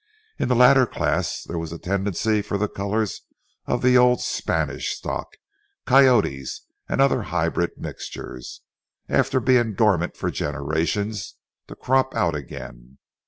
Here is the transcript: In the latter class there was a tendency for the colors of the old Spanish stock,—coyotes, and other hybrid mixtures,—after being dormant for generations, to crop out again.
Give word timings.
In 0.39 0.47
the 0.49 0.55
latter 0.55 0.87
class 0.87 1.43
there 1.43 1.59
was 1.59 1.71
a 1.71 1.77
tendency 1.77 2.41
for 2.41 2.57
the 2.57 2.67
colors 2.67 3.21
of 3.67 3.83
the 3.83 3.99
old 3.99 4.19
Spanish 4.19 4.95
stock,—coyotes, 4.95 6.63
and 6.89 6.99
other 6.99 7.21
hybrid 7.21 7.77
mixtures,—after 7.77 9.39
being 9.39 9.75
dormant 9.75 10.17
for 10.17 10.31
generations, 10.31 11.35
to 11.67 11.75
crop 11.75 12.15
out 12.15 12.33
again. 12.33 12.97